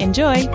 [0.00, 0.48] Enjoy!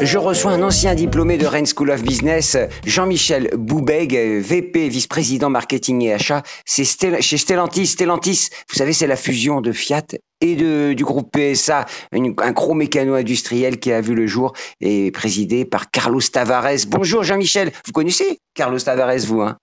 [0.00, 6.02] Je reçois un ancien diplômé de Rennes School of Business, Jean-Michel Boubeg, VP, vice-président marketing
[6.02, 6.42] et achat.
[6.64, 6.84] C'est
[7.20, 7.86] chez Stellantis.
[7.86, 10.06] Stellantis, vous savez, c'est la fusion de Fiat
[10.40, 15.10] et de, du groupe PSA, un gros mécano industriel qui a vu le jour et
[15.10, 16.86] présidé par Carlos Tavares.
[16.88, 19.58] Bonjour Jean-Michel, vous connaissez Carlos Tavares, vous hein?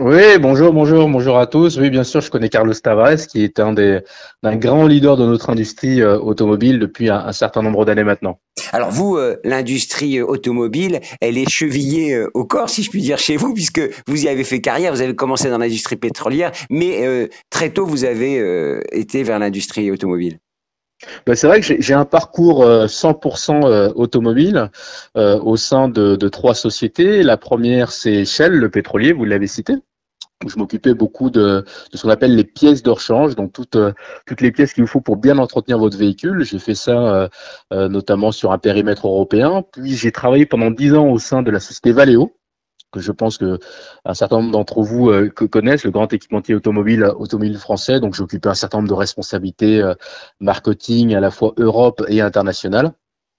[0.00, 1.78] Oui, bonjour, bonjour, bonjour à tous.
[1.78, 4.00] Oui, bien sûr, je connais Carlos Tavares, qui est un des
[4.42, 8.38] un grand leader de notre industrie euh, automobile depuis un, certain nombre d'années maintenant.
[8.72, 13.18] Alors vous, euh, l'industrie euh, automobile, elle est chevillée au corps, si je puis dire,
[13.18, 17.30] chez vous, puisque vous y avez fait carrière, vous avez commencé dans l'industrie pétrolière, mais
[17.48, 20.38] très tôt, vous avez été vers l'industrie automobile.
[21.26, 24.70] Ben, c'est vrai que j'ai un parcours euh, 100% euh, automobile
[25.16, 27.22] euh, au sein de, de trois sociétés.
[27.22, 29.74] La première, c'est Shell, le pétrolier, vous l'avez cité.
[30.46, 33.92] Je m'occupais beaucoup de, de ce qu'on appelle les pièces de rechange, donc toutes, euh,
[34.24, 36.44] toutes les pièces qu'il vous faut pour bien entretenir votre véhicule.
[36.44, 37.28] J'ai fait ça euh,
[37.72, 39.64] euh, notamment sur un périmètre européen.
[39.72, 42.37] Puis j'ai travaillé pendant dix ans au sein de la société Valeo,
[42.90, 43.58] que je pense que
[44.04, 48.00] un certain nombre d'entre vous euh, connaissent, le grand équipementier automobile automobile français.
[48.00, 49.94] Donc j'ai un certain nombre de responsabilités euh,
[50.40, 52.92] marketing à la fois Europe et internationale.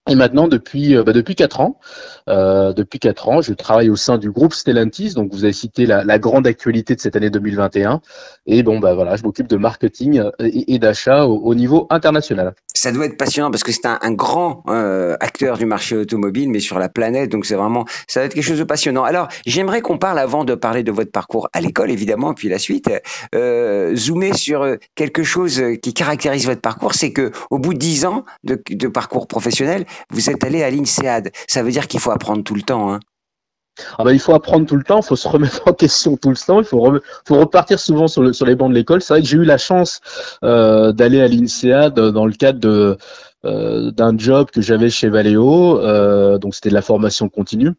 [0.09, 1.79] Et maintenant, depuis euh, bah, depuis quatre ans,
[2.27, 5.13] euh, depuis quatre ans, je travaille au sein du groupe Stellantis.
[5.13, 8.01] Donc, vous avez cité la, grande actualité de cette année 2021.
[8.47, 12.55] Et bon, bah voilà, je m'occupe de marketing euh, et, d'achat au, au niveau international.
[12.73, 14.63] Ça doit être passionnant parce que c'est un, grand
[15.19, 18.43] acteur du marché automobile, mais sur la planète, donc c'est vraiment, ça va être quelque
[18.43, 19.03] chose de passionnant.
[19.03, 22.59] Alors, j'aimerais qu'on parle avant de parler de votre parcours à l'école, évidemment, puis la
[22.59, 22.89] suite,
[23.35, 28.05] euh, zoomer sur quelque chose qui caractérise votre parcours, c'est que au bout de dix
[28.05, 31.31] ans de parcours professionnel, vous êtes allé à l'INSEAD.
[31.47, 32.93] Ça veut dire qu'il faut apprendre tout le temps.
[32.93, 32.99] Hein.
[33.97, 36.29] Ah bah, il faut apprendre tout le temps, il faut se remettre en question tout
[36.29, 39.01] le temps, il faut, re- faut repartir souvent sur, le, sur les bancs de l'école.
[39.01, 40.01] C'est vrai que j'ai eu la chance
[40.43, 42.97] euh, d'aller à l'INSEAD dans le cadre
[43.45, 47.71] euh, d'un job que j'avais chez Valeo, euh, donc c'était de la formation continue.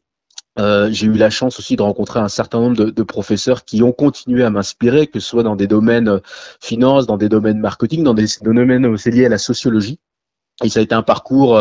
[0.57, 3.93] J'ai eu la chance aussi de rencontrer un certain nombre de, de professeurs qui ont
[3.93, 6.21] continué à m'inspirer, que ce soit dans des domaines
[6.61, 9.99] finance, dans des domaines marketing, dans des domaines aussi liés à la sociologie.
[10.65, 11.57] Et ça a été un parcours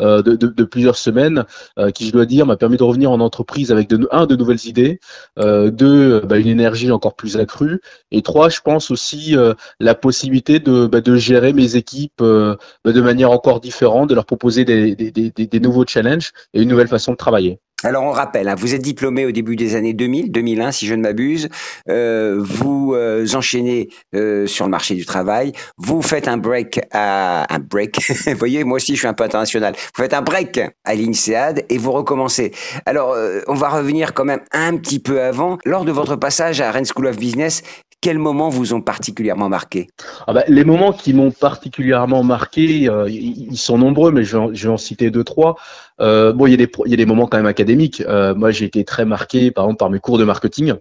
[0.00, 1.44] euh, de, de, plusieurs semaines
[1.78, 4.36] euh, qui, je dois dire, m'a permis de revenir en entreprise avec de, un, de
[4.36, 5.00] nouvelles idées,
[5.38, 7.80] euh, deux, bah, une énergie encore plus accrue,
[8.10, 12.56] et trois, je pense aussi euh, la possibilité de, bah, de gérer mes équipes euh,
[12.84, 17.12] bah, de manière encore différente, de leur proposer des nouveaux challenges et une nouvelle façon
[17.12, 17.60] de travailler.
[17.86, 20.94] Alors on rappelle, hein, vous êtes diplômé au début des années 2000, 2001 si je
[20.96, 21.48] ne m'abuse.
[21.88, 25.52] Euh, vous euh, enchaînez euh, sur le marché du travail.
[25.78, 28.00] Vous faites un break à un break.
[28.26, 29.74] vous voyez, moi aussi je suis un peu international.
[29.76, 32.50] Vous faites un break à l'INSEAD et vous recommencez.
[32.86, 35.58] Alors euh, on va revenir quand même un petit peu avant.
[35.64, 37.62] Lors de votre passage à Rennes School of Business,
[38.00, 39.88] quels moments vous ont particulièrement marqué
[40.26, 44.42] ah bah, Les moments qui m'ont particulièrement marqué, euh, ils sont nombreux, mais je vais
[44.42, 45.56] en, je vais en citer deux, trois.
[46.00, 48.02] Euh, bon, il y, a des, il y a des moments quand même académiques.
[48.02, 50.74] Euh, moi, j'ai été très marqué, par exemple, par mes cours de marketing.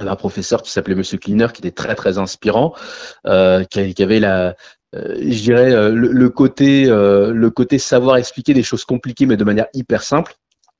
[0.00, 2.74] Un professeur qui s'appelait Monsieur Cleaner, qui était très très inspirant,
[3.26, 4.56] euh, qui, avait la,
[4.94, 9.44] euh, je dirais, le, le côté, le côté savoir expliquer des choses compliquées, mais de
[9.44, 10.34] manière hyper simple.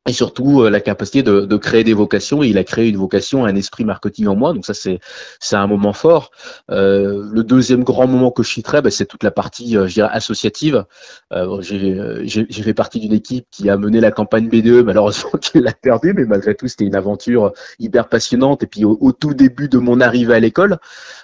[0.07, 2.43] Et surtout euh, la capacité de, de, créer des vocations.
[2.43, 4.53] Et il a créé une vocation, un esprit marketing en moi.
[4.53, 5.01] Donc ça, c'est
[5.41, 6.31] c'est un moment fort.
[6.71, 9.95] Euh, le deuxième grand moment que je citerai, ben, c'est toute la partie, euh, je
[9.95, 10.85] dirais, associative.
[11.33, 15.73] Euh, J'ai fait partie d'une équipe qui a mené la campagne B2, malheureusement qui l'a
[15.73, 18.63] perdu, mais malgré tout, c'était une aventure hyper passionnante.
[18.63, 20.79] Et puis au, tout début de mon arrivée à l'école,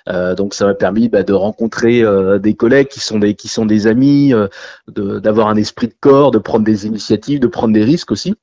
[0.09, 2.03] euh, donc ça m'a permis ben, de rencontrer
[2.41, 4.33] des collègues qui sont des qui sont des amis,
[4.89, 8.35] d'avoir un esprit de corps, de prendre des initiatives, de prendre des risques aussi.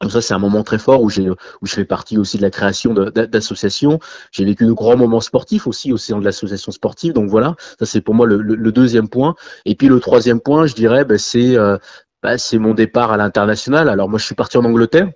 [0.00, 2.42] Donc ça, c'est un moment très fort où j'ai où je fais partie aussi de
[2.42, 3.98] la création d'associations.
[4.30, 7.12] J'ai vécu de grands moments sportifs aussi au sein de l'association sportive.
[7.12, 9.34] Donc voilà, ça c'est pour moi le, deuxième point.
[9.64, 11.78] Et puis le troisième point, je dirais, ben, c'est euh,
[12.22, 13.88] ben, c'est mon départ à l'international.
[13.88, 15.08] Alors moi, je suis parti en Angleterre.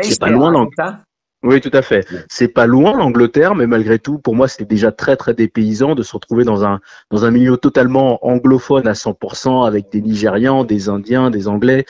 [0.00, 1.00] C'est pas loin l'Angleterre.
[1.42, 2.06] Oui, tout à fait.
[2.30, 6.02] C'est pas loin l'Angleterre, mais malgré tout, pour moi, c'était déjà très très dépaysant de
[6.02, 6.80] se retrouver dans un
[7.10, 11.84] dans un milieu totalement anglophone à 100% avec des Nigérians, des Indiens, des Anglais.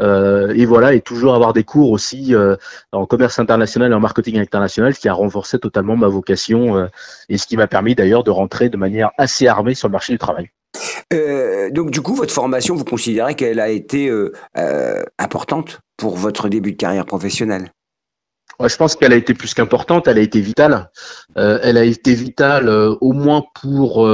[0.00, 2.56] Euh, et voilà, et toujours avoir des cours aussi euh,
[2.92, 6.86] en commerce international et en marketing international, ce qui a renforcé totalement ma vocation euh,
[7.28, 10.12] et ce qui m'a permis d'ailleurs de rentrer de manière assez armée sur le marché
[10.12, 10.50] du travail.
[11.72, 14.12] donc du coup, votre formation, vous considérez qu'elle a été
[15.18, 17.70] importante pour votre début de carrière professionnelle?
[18.64, 20.90] Je pense qu'elle a été plus qu'importante, elle a été vitale.
[21.36, 24.06] elle a été vitale au moins pour,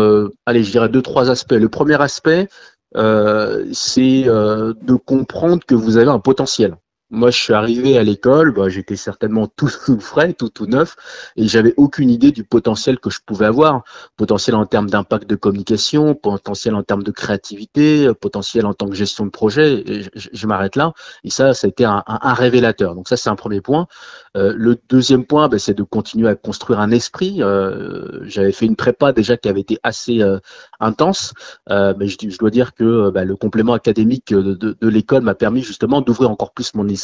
[0.47, 1.53] allez, je dirais deux, trois aspects.
[1.53, 2.49] Le premier aspect,
[2.95, 6.77] c'est euh, de comprendre que vous avez un potentiel.
[7.15, 10.97] Moi, je suis arrivé à l'école, bah, j'étais certainement tout, tout, frais, tout, tout neuf,
[11.37, 13.85] et j'avais aucune idée du potentiel que je pouvais avoir.
[14.17, 18.95] Potentiel en termes d'impact de communication, potentiel en termes de créativité, potentiel en tant que
[18.95, 19.85] gestion de projet.
[20.15, 20.95] je, m'arrête là.
[21.23, 22.95] Et ça, ça a été un, révélateur.
[22.95, 23.89] Donc ça, c'est un premier point.
[24.35, 27.43] Euh, le deuxième point, bah, c'est de continuer à construire un esprit.
[27.43, 30.39] Euh, j'avais fait une prépa déjà qui avait été assez euh,
[30.81, 31.35] intense,
[31.69, 36.31] mais je, dois dire que bah, le complément académique de l'école m'a permis justement d'ouvrir
[36.31, 37.02] encore plus mon esprit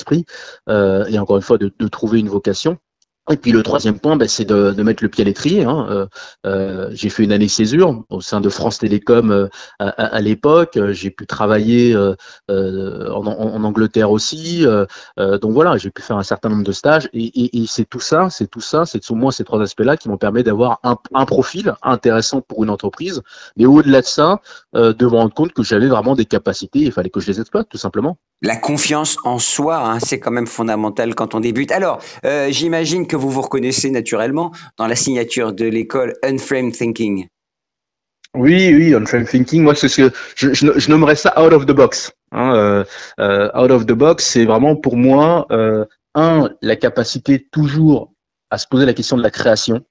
[0.69, 2.79] euh, et encore une fois de, trouver une vocation.
[3.31, 5.63] Et puis le troisième point, ben, c'est de, mettre le pied à l'étrier.
[5.63, 5.87] Hein.
[5.91, 6.07] Euh,
[6.47, 10.79] euh, j'ai fait une année césure au sein de France Télécom à, l'époque.
[10.93, 11.95] J'ai pu travailler
[12.49, 14.65] en, Angleterre aussi.
[15.19, 17.11] donc voilà, j'ai pu faire un certain nombre de stages.
[17.13, 20.17] Et c'est tout ça, c'est tout ça, c'est au moins ces trois aspects-là qui m'ont
[20.17, 23.21] permis d'avoir un, un, profil intéressant pour une entreprise.
[23.59, 24.41] Mais au-delà de ça,
[24.73, 26.79] de me rendre compte que j'avais vraiment des capacités.
[26.79, 28.17] Il fallait que je les exploite, tout simplement.
[28.43, 31.73] La confiance en soi, hein, c'est quand même fondamental quand on débute.
[31.73, 32.01] Alors,
[32.51, 37.27] j'imagine que vous vous reconnaissez naturellement dans la signature de l'école Unframed Thinking.
[38.35, 42.13] Oui, oui, Unframed Thinking, moi, ce que je, nommerais ça out of the box.
[42.33, 42.85] Hein, euh,
[43.21, 48.13] euh, out of the box, c'est vraiment pour moi, euh, un, la capacité toujours
[48.51, 49.85] à se poser la question de la création.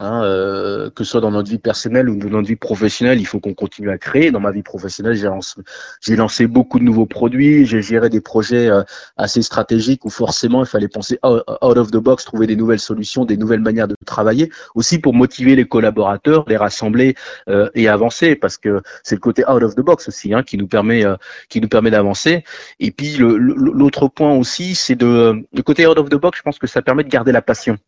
[0.00, 3.26] Hein, euh, que ce soit dans notre vie personnelle ou dans notre vie professionnelle, il
[3.26, 4.32] faut qu'on continue à créer.
[4.32, 8.82] Dans ma vie professionnelle, j'ai lancé, beaucoup de nouveaux produits, j'ai géré des projets euh,
[9.16, 13.24] assez stratégiques où forcément il fallait penser out, of the box, trouver des nouvelles solutions,
[13.24, 17.14] des nouvelles manières de travailler, aussi pour motiver les collaborateurs, les rassembler
[17.48, 20.58] euh, et avancer, parce que c'est le côté out of the box aussi hein, qui
[20.58, 21.04] nous permet,
[21.48, 22.42] qui nous permet d'avancer.
[22.80, 26.38] Et puis l'autre point aussi, c'est de le côté out of the box.
[26.38, 27.78] Je pense que ça permet de garder la passion.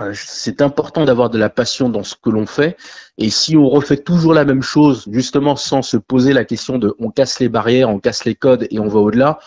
[0.00, 2.76] Euh, c'est important d'avoir de la passion dans ce que l'on fait.
[3.16, 6.94] Et si on refait toujours la même chose, justement sans se poser la question de
[6.98, 9.38] on casse les barrières, on casse les codes et on va au-delà,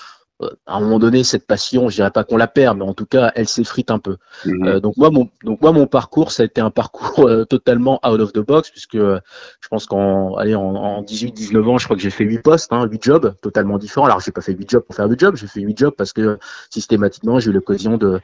[0.42, 2.94] euh, à un moment donné, cette passion, je dirais pas qu'on la perd, mais en
[2.94, 4.18] tout cas, elle s'effrite un peu.
[4.46, 4.68] Mhm.
[4.68, 8.00] Euh, donc moi, mon donc moi, mon parcours, ça a été un parcours euh, totalement
[8.06, 11.96] out of the box, puisque je pense qu'en allez en, en 18-19 ans, je crois
[11.96, 14.06] que j'ai fait huit postes, hein, huit jobs, totalement différents.
[14.06, 16.14] Alors j'ai pas fait huit jobs pour faire huit jobs, j'ai fait huit jobs parce
[16.14, 18.20] que systématiquement, j'ai eu l'occasion de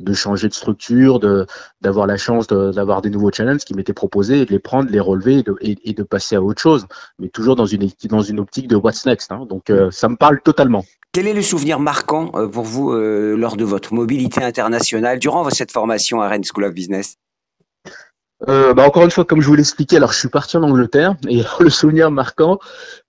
[0.00, 1.46] de changer de structure, de
[1.80, 5.00] d'avoir la chance d'avoir des nouveaux challenges qui m'étaient proposés, et de les prendre, les
[5.00, 6.86] relever et de, et, de passer à autre chose,
[7.18, 9.32] mais toujours dans une dans une optique de what's next.
[9.32, 9.46] Hein.
[9.48, 10.84] Donc ça me parle totalement.
[11.12, 15.48] Quel est le souvenir marquant euh, pour vous euh, lors de votre mobilité internationale durant
[15.50, 17.16] cette formation à Rennes School of Business?
[18.48, 21.16] Euh, bah encore une fois, comme je vous l'expliquais, alors je suis parti en Angleterre
[21.28, 22.58] et le souvenir marquant,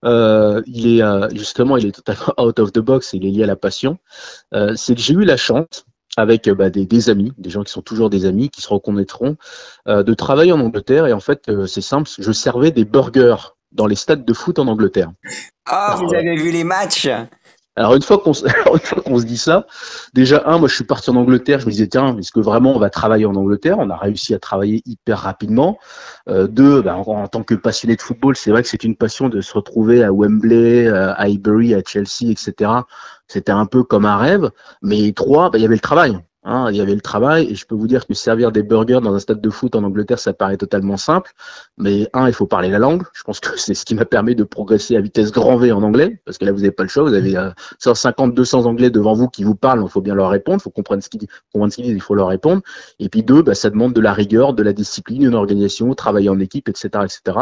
[0.04, 3.44] euh, il est euh, justement, il est totalement out of the box, il est lié
[3.44, 4.00] à la passion.
[4.56, 5.86] Euh, c'est que j'ai eu la chance,
[6.18, 9.38] avec bah, des, des, amis, des gens qui sont toujours des amis, qui se reconnaîtront,
[9.88, 11.08] de travailler en Angleterre.
[11.08, 14.68] Et en fait, c'est simple, je servais des burgers dans les stades de foot en
[14.68, 15.12] Angleterre.
[15.66, 17.08] Ah, vous avez vu les matchs?
[17.76, 19.66] alors une fois qu'on se, dit ça,
[20.14, 22.76] déjà un, moi je suis parti en Angleterre, je me disais tiens, est-ce que vraiment
[22.76, 23.80] on va travailler en Angleterre?
[23.80, 25.80] On a réussi à travailler hyper rapidement.
[26.28, 29.30] Euh, deux, ben, en, tant que passionné de football, c'est vrai que c'est une passion
[29.30, 32.72] de se retrouver à Wembley, à Highbury, à Chelsea, etc.
[33.28, 34.50] C'était un peu comme un rêve.
[34.82, 36.20] Mais trois, ben, il y avait le travail.
[36.44, 39.00] Hein, il y avait le travail et je peux vous dire que servir des burgers
[39.04, 41.32] dans un stade de foot en Angleterre, ça paraît totalement simple.
[41.78, 43.04] Mais un, il faut parler la langue.
[43.14, 45.84] Je pense que c'est ce qui m'a permis de progresser à vitesse grand V en
[45.84, 47.04] anglais, parce que là, vous n'avez pas le choix.
[47.04, 47.38] Vous avez
[47.78, 49.84] 150, euh, 200 anglais devant vous qui vous parlent.
[49.84, 50.58] Il faut bien leur répondre.
[50.60, 51.30] Il faut comprendre ce qu'ils disent.
[51.78, 52.64] Il faut leur répondre.
[52.98, 56.30] Et puis deux, bah, ça demande de la rigueur, de la discipline, une organisation, travailler
[56.30, 57.38] en équipe, etc., etc.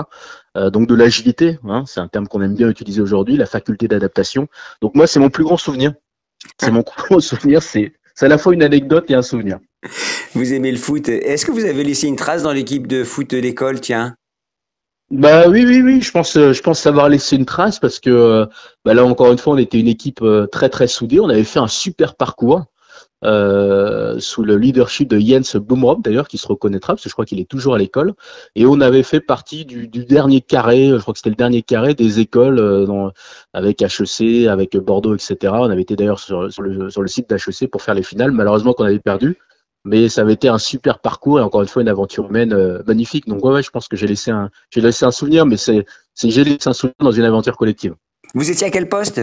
[0.57, 1.57] Euh, donc de l'agilité.
[1.63, 4.49] Hein, c'est un terme qu'on aime bien utiliser aujourd'hui, la faculté d'adaptation.
[4.81, 5.93] Donc moi, c'est mon plus grand souvenir.
[6.57, 9.59] C'est mon plus gros souvenir, c'est c'est à la fois une anecdote et un souvenir.
[10.33, 11.07] Vous aimez le foot.
[11.07, 14.13] Est-ce que vous avez laissé une trace dans l'équipe de foot de l'école, tiens?
[15.09, 18.45] Bah oui, oui, oui, je pense, euh, je pense savoir une trace parce que euh,
[18.83, 21.21] bah là encore une fois, on était une équipe euh, très très soudée.
[21.21, 22.65] On avait fait un super parcours.
[23.25, 27.25] Euh, sous le leadership de Jens Boomrop d'ailleurs, qui se reconnaîtra, parce que je crois
[27.25, 28.13] qu'il est toujours à l'école.
[28.55, 31.61] Et on avait fait partie du, du, dernier carré, je crois que c'était le dernier
[31.61, 33.11] carré des écoles euh, dans,
[33.53, 35.35] avec HEC, avec Bordeaux, etc.
[35.43, 38.31] On avait été d'ailleurs sur, sur, le, sur le site d'HEC pour faire les finales.
[38.31, 39.37] Malheureusement qu'on avait perdu.
[39.85, 42.81] Mais ça avait été un super parcours et encore une fois une aventure humaine euh,
[42.85, 43.27] magnifique.
[43.27, 45.85] Donc ouais, ouais, je pense que j'ai laissé un, j'ai laissé un souvenir, mais c'est,
[46.13, 47.95] c'est j'ai laissé un souvenir dans une aventure collective.
[48.33, 49.21] Vous étiez à quel poste?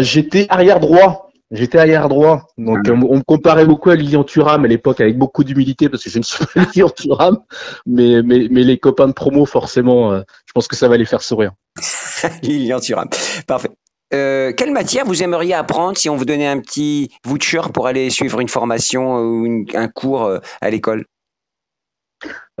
[0.00, 1.31] J'étais arrière droit.
[1.52, 2.92] J'étais arrière droit, donc ah.
[2.92, 6.18] on, me comparait beaucoup à Lilian Thuram à l'époque avec beaucoup d'humilité parce que je
[6.18, 7.38] ne suis pas Lilian Thuram,
[7.86, 11.04] mais, mais, mais les copains de promo forcément, euh, je pense que ça va les
[11.04, 11.52] faire sourire.
[12.42, 13.08] Lilian Thuram,
[13.46, 13.70] parfait.
[14.14, 18.10] Euh, quelle matière vous aimeriez apprendre si on vous donnait un petit voucher pour aller
[18.10, 21.04] suivre une formation ou un cours euh, à l'école?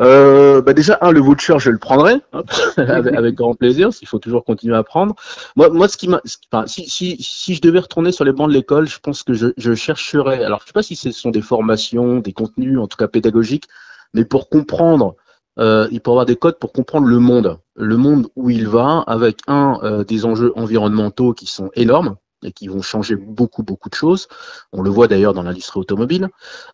[0.02, 2.42] Euh, bah déjà, un, le voucher, je le prendrai hein,
[2.76, 3.90] avec, grand plaisir.
[4.00, 5.14] Il faut toujours continuer à apprendre.
[5.56, 6.20] Moi, moi, ce qui m'a,
[6.52, 9.32] enfin, si, si, si je devais retourner sur les bancs de l'école, je pense que
[9.32, 10.44] je, je chercherais.
[10.44, 13.68] Alors, je sais pas si ce sont des formations, des contenus, en tout cas pédagogiques,
[14.12, 15.14] mais pour comprendre,
[15.58, 19.04] euh, il faut avoir des codes pour comprendre le monde, le monde où il va,
[19.06, 23.88] avec un euh, des enjeux environnementaux qui sont énormes et qui vont changer beaucoup, beaucoup
[23.88, 24.28] de choses.
[24.72, 26.28] On le voit d'ailleurs dans l'industrie automobile.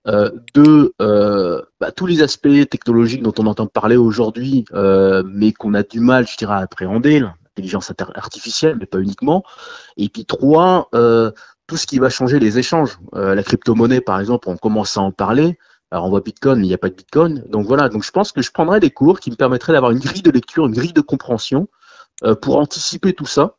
[0.07, 5.53] Euh, deux, euh, bah, tous les aspects technologiques dont on entend parler aujourd'hui, euh, mais
[5.53, 9.43] qu'on a du mal, je dirais, à appréhender, l'intelligence artificielle, mais pas uniquement.
[9.97, 10.89] Et puis trois,
[11.67, 12.99] tout ce qui va changer les échanges.
[13.13, 15.59] La crypto-monnaie, par exemple, on commence à en parler.
[15.91, 17.45] Alors on voit Bitcoin, mais il n'y a pas de Bitcoin.
[17.49, 19.99] Donc voilà, donc je pense que je prendrai des cours qui me permettraient d'avoir une
[19.99, 21.69] grille de lecture, une grille de compréhension
[22.43, 23.57] pour anticiper tout ça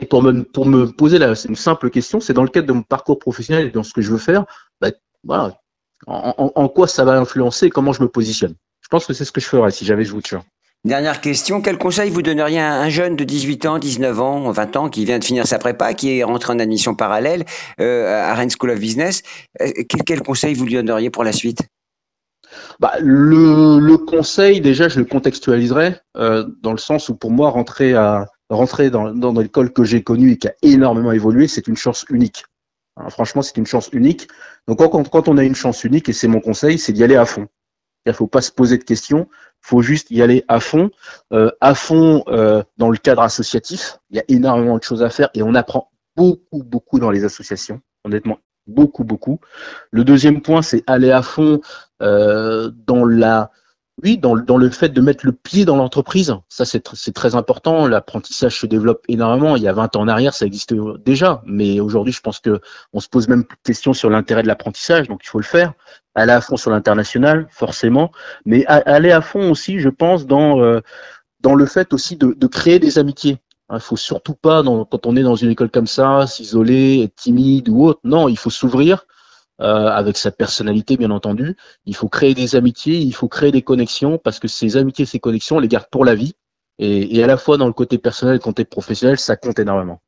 [0.00, 2.72] et pour me, pour me poser la, une simple question, c'est dans le cadre de
[2.72, 4.44] mon parcours professionnel et dans ce que je veux faire,
[4.80, 4.90] bah,
[5.24, 5.60] voilà,
[6.06, 8.54] en, en, quoi ça va influencer et comment je me positionne.
[8.82, 10.38] Je pense que c'est ce que je ferais si j'avais joué de
[10.84, 14.76] Dernière question, quel conseil vous donneriez à un jeune de 18 ans, 19 ans, 20
[14.76, 17.44] ans qui vient de finir sa prépa, qui est rentré en admission parallèle
[17.80, 19.22] euh, à Rennes School of Business
[19.60, 21.62] euh, quel, quel, conseil vous lui donneriez pour la suite?
[22.78, 27.50] Bah, le, le, conseil, déjà, je le contextualiserai euh, dans le sens où pour moi,
[27.50, 31.76] rentrer à, rentrer dans, l'école que j'ai connue et qui a énormément évolué, c'est une
[31.76, 32.44] chance unique.
[32.96, 34.28] Hein, franchement, c'est une chance unique.
[34.68, 37.16] Donc, quand, quand, on a une chance unique, et c'est mon conseil, c'est d'y aller
[37.16, 37.48] à fond.
[38.06, 40.90] Il ne faut pas se poser de questions, il faut juste y aller à fond.
[41.32, 45.10] Euh, à fond euh, dans le cadre associatif, il y a énormément de choses à
[45.10, 47.80] faire et on apprend beaucoup, beaucoup dans les associations.
[48.04, 48.38] Honnêtement,
[48.68, 49.40] beaucoup, beaucoup.
[49.90, 51.60] Le deuxième point, c'est aller à fond
[52.00, 53.50] euh, dans la
[54.02, 57.86] oui, dans, dans, le fait de mettre le pied dans l'entreprise, ça c'est très important.
[57.88, 59.56] L'apprentissage se développe énormément.
[59.56, 62.60] Il y a 20 ans en arrière, ça existait déjà, mais aujourd'hui, je pense que
[62.92, 65.44] on se pose même plus de questions sur l'intérêt de l'apprentissage, donc il faut le
[65.44, 65.72] faire.
[66.14, 68.12] Aller à fond sur l'international, forcément,
[68.44, 70.80] mais aller à fond aussi, je pense, dans euh,
[71.40, 73.38] dans le fait aussi de, de créer des amitiés.
[73.72, 77.68] Il faut surtout pas, quand on est dans une école comme ça, s'isoler, être timide
[77.68, 78.00] ou autre.
[78.04, 79.06] Non, il faut s'ouvrir
[79.62, 81.56] euh, avec sa personnalité bien entendu.
[81.86, 85.18] Il faut créer des amitiés, il faut créer des connexions parce que ces amitiés, ces
[85.18, 86.34] connexions, on les garde pour la vie.
[86.78, 90.00] Et, à la fois dans le côté personnel et côté professionnel, ça compte énormément.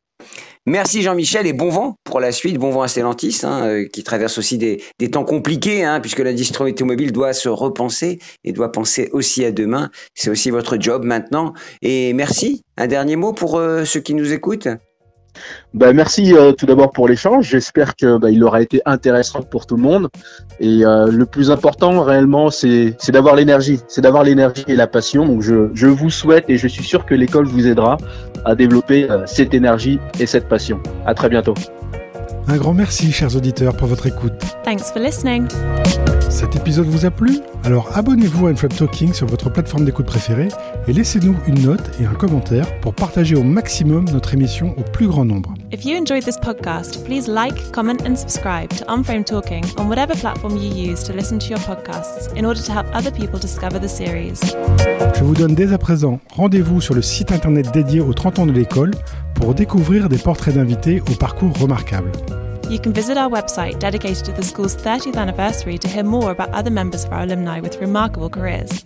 [0.67, 4.03] Merci Jean-Michel et bon vent pour la suite, bon vent à Stellantis, hein, euh, qui
[4.03, 8.71] traverse aussi des, des temps compliqués, hein, puisque l'industrie automobile doit se repenser et doit
[8.71, 9.91] penser aussi à demain.
[10.15, 11.55] C'est aussi votre job maintenant.
[11.81, 12.65] Et merci.
[12.77, 14.69] Un dernier mot pour euh, ceux qui nous écoutent?
[15.75, 17.49] Bah, merci euh, tout d'abord pour l'échange.
[17.49, 20.09] J'espère que bah, aura été intéressant pour tout le monde.
[20.61, 25.41] Et euh, le plus important réellement, c'est d'avoir l'énergie, c'est d'avoir l'énergie et la passion.
[25.41, 27.99] Je, vous souhaite et je suis sûr que l'école vous aidera
[28.45, 30.81] à développer euh, cette énergie et cette passion.
[31.07, 31.55] À très bientôt.
[32.51, 34.33] Un grand merci, chers auditeurs, pour votre écoute.
[34.65, 35.47] Thanks for listening.
[36.31, 37.41] Cet épisode vous a plu?
[37.63, 40.49] Alors abonnez-vous à Unframe Talking sur votre plateforme d'écoute préférée
[40.87, 45.09] et laissez-nous une note et un commentaire pour partager au maximum notre émission au plus
[45.09, 45.53] grand nombre.
[45.73, 50.15] If you enjoyed this podcast, please like, comment and subscribe to Unframe Talking on whatever
[50.15, 53.79] platform you use to listen to your podcasts in order to help other people discover
[53.79, 54.41] the series.
[55.19, 58.47] Je vous donne dès à présent rendez-vous sur le site internet dédié aux 30 ans
[58.47, 58.93] de l'école
[59.39, 62.11] pour découvrir des portraits d'invités au parcours remarquable.
[62.69, 66.51] You can visit our website dedicated to the school's 30th anniversary to hear more about
[66.53, 68.85] other members of our alumni with remarkable careers.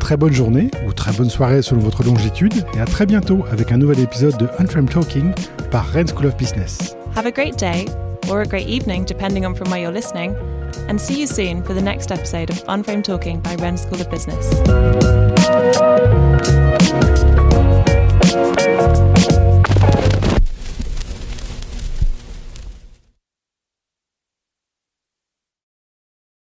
[0.00, 3.72] Très bonne journée ou très bonne soirée selon votre longitude et à très bientôt avec
[3.72, 5.32] un nouvel épisode de Unframed Talking
[5.70, 6.96] par Rennes School of Business.
[7.14, 7.86] Have a great day
[8.28, 10.34] or a great evening depending on from where you're listening
[10.88, 14.10] and see you soon for the next episode of Unframed Talking by Rennes School of
[14.10, 14.50] Business.